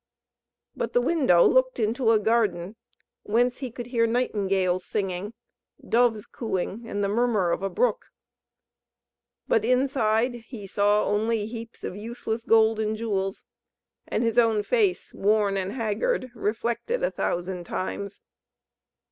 But 0.75 0.93
the 0.93 0.99
window 1.01 1.45
looked 1.45 1.79
into 1.79 2.09
a 2.09 2.17
garden 2.17 2.75
whence 3.21 3.59
he 3.59 3.69
could 3.69 3.85
hear 3.85 4.07
nightingales 4.07 4.83
singing, 4.83 5.35
doves 5.87 6.25
cooing, 6.25 6.87
and 6.89 7.03
the 7.03 7.07
murmur 7.07 7.51
of 7.51 7.61
a 7.61 7.69
brook. 7.69 8.07
But 9.47 9.63
inside 9.63 10.33
he 10.47 10.65
saw 10.65 11.05
only 11.05 11.45
heaps 11.45 11.83
of 11.83 11.95
useless 11.95 12.43
gold 12.43 12.79
and 12.79 12.97
jewels, 12.97 13.45
and 14.07 14.23
his 14.23 14.39
own 14.39 14.63
face, 14.63 15.13
worn 15.13 15.55
and 15.55 15.71
haggard, 15.73 16.31
reflected 16.33 17.03
a 17.03 17.11
thousand 17.11 17.65
times. 17.65 18.21